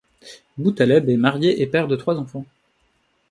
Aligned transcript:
Boutaleb 0.57 1.09
est 1.09 1.15
marié 1.15 1.61
et 1.61 1.67
père 1.67 1.87
de 1.87 1.95
trois 1.95 2.17
enfants. 2.17 2.43